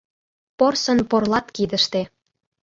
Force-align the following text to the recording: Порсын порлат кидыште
Порсын 0.57 0.99
порлат 1.09 1.47
кидыште 1.55 2.01